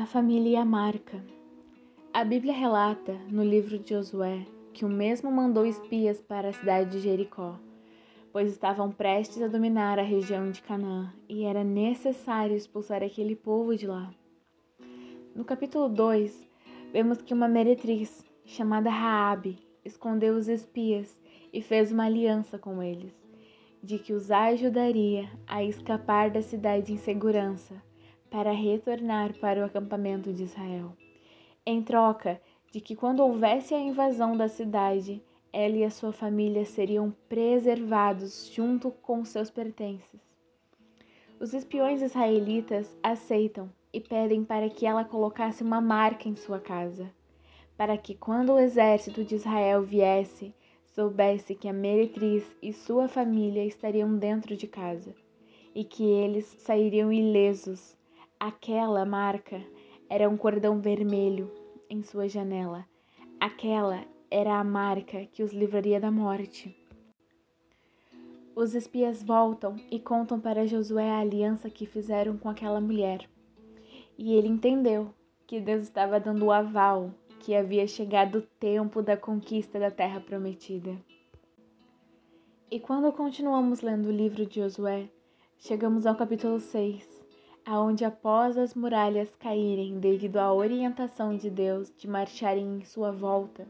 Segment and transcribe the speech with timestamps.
[0.00, 1.22] A família e a marca.
[2.10, 6.92] A Bíblia relata, no livro de Josué, que o mesmo mandou espias para a cidade
[6.92, 7.60] de Jericó,
[8.32, 13.76] pois estavam prestes a dominar a região de Canaã e era necessário expulsar aquele povo
[13.76, 14.10] de lá.
[15.34, 16.48] No capítulo 2,
[16.90, 21.14] vemos que uma meretriz chamada Raabe escondeu os espias
[21.52, 23.12] e fez uma aliança com eles,
[23.82, 27.89] de que os ajudaria a escapar da cidade em segurança
[28.30, 30.92] para retornar para o acampamento de Israel,
[31.66, 32.40] em troca
[32.70, 35.20] de que, quando houvesse a invasão da cidade,
[35.52, 40.20] ela e a sua família seriam preservados junto com seus pertences.
[41.40, 47.12] Os espiões israelitas aceitam e pedem para que ela colocasse uma marca em sua casa,
[47.76, 50.54] para que, quando o exército de Israel viesse,
[50.84, 55.14] soubesse que a meretriz e sua família estariam dentro de casa
[55.74, 57.96] e que eles sairiam ilesos
[58.42, 59.62] Aquela marca
[60.08, 61.52] era um cordão vermelho
[61.90, 62.86] em sua janela.
[63.38, 66.74] Aquela era a marca que os livraria da morte.
[68.56, 73.28] Os espias voltam e contam para Josué a aliança que fizeram com aquela mulher.
[74.16, 75.12] E ele entendeu
[75.46, 80.18] que Deus estava dando o aval que havia chegado o tempo da conquista da terra
[80.18, 80.96] prometida.
[82.70, 85.10] E quando continuamos lendo o livro de Josué,
[85.58, 87.20] chegamos ao capítulo 6
[87.64, 93.66] aonde após as muralhas caírem devido à orientação de Deus de marcharem em sua volta,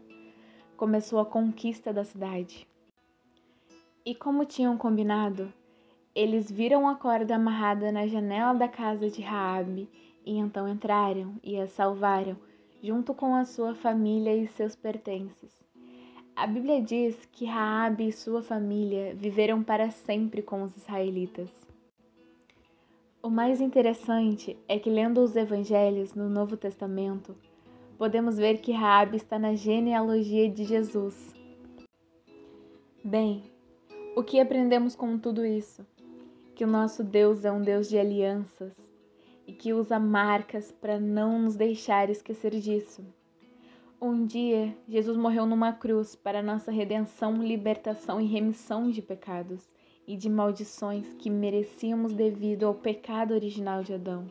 [0.77, 2.67] começou a conquista da cidade.
[4.05, 5.53] E como tinham combinado,
[6.15, 9.89] eles viram a corda amarrada na janela da casa de Raabe
[10.25, 12.37] e então entraram e a salvaram,
[12.83, 15.51] junto com a sua família e seus pertences.
[16.35, 21.51] A Bíblia diz que Raabe e sua família viveram para sempre com os israelitas.
[23.31, 27.37] O mais interessante é que lendo os evangelhos no Novo Testamento,
[27.97, 31.33] podemos ver que Raabe está na genealogia de Jesus.
[33.05, 33.45] Bem,
[34.17, 35.87] o que aprendemos com tudo isso?
[36.57, 38.73] Que o nosso Deus é um Deus de alianças
[39.47, 43.07] e que usa marcas para não nos deixar esquecer disso.
[44.03, 49.71] Um dia, Jesus morreu numa cruz para nossa redenção, libertação e remissão de pecados
[50.07, 54.31] e de maldições que merecíamos devido ao pecado original de Adão.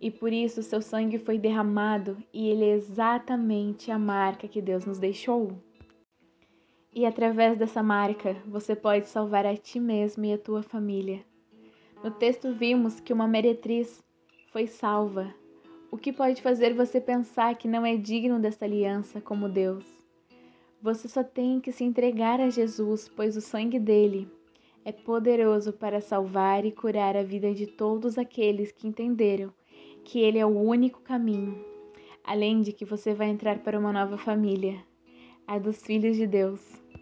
[0.00, 4.84] E por isso seu sangue foi derramado e ele é exatamente a marca que Deus
[4.84, 5.52] nos deixou.
[6.94, 11.24] E através dessa marca você pode salvar a ti mesmo e a tua família.
[12.02, 14.00] No texto vimos que uma meretriz
[14.52, 15.34] foi salva,
[15.90, 19.84] o que pode fazer você pensar que não é digno dessa aliança como Deus.
[20.80, 24.28] Você só tem que se entregar a Jesus, pois o sangue dele
[24.88, 29.52] é poderoso para salvar e curar a vida de todos aqueles que entenderam
[30.02, 31.62] que Ele é o único caminho,
[32.24, 34.82] além de que você vai entrar para uma nova família,
[35.46, 36.87] a dos filhos de Deus.